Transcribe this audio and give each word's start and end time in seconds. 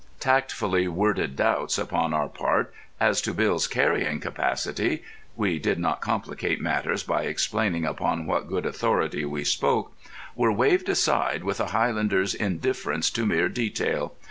Tactfully 0.19 0.87
worded 0.87 1.35
doubts 1.35 1.77
upon 1.77 2.11
our 2.11 2.27
part 2.27 2.73
as 2.99 3.21
to 3.21 3.35
Bill's 3.35 3.67
carrying 3.67 4.19
capacity—we 4.19 5.59
did 5.59 5.77
not 5.77 6.01
complicate 6.01 6.59
matters 6.59 7.03
by 7.03 7.25
explaining 7.25 7.85
upon 7.85 8.25
what 8.25 8.47
good 8.49 8.65
authority 8.65 9.25
we 9.25 9.43
spoke—were 9.43 10.51
waved 10.51 10.89
aside 10.89 11.43
with 11.43 11.59
a 11.59 11.67
Highlander's 11.67 12.33
indifference 12.33 13.11
to 13.11 13.27
mere 13.27 13.47
detail. 13.47 14.15